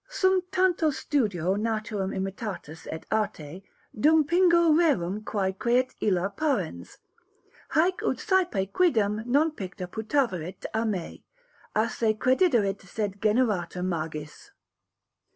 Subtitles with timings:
[0.09, 3.61] SUM TANTO STUDIO NATURAM IMITATUS ET ARTE
[3.99, 6.97] DUM PINGO RERUM QUÆ CREAT ILLA PARENS;
[7.73, 11.23] HÆC UT SÆPE QUIDEM NON PICTA PUTAVERIT A ME,
[11.75, 14.49] A SE CREDIDERIT SED GENERATA MAGIS.